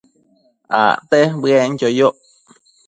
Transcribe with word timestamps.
Acte 0.83 1.19
bëenquio 1.41 1.89
yoc 1.99 2.17